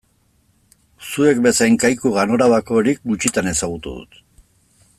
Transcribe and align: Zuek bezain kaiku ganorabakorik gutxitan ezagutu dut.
Zuek 1.09 1.41
bezain 1.47 1.77
kaiku 1.83 2.13
ganorabakorik 2.15 3.05
gutxitan 3.11 3.51
ezagutu 3.53 3.95
dut. 3.99 4.19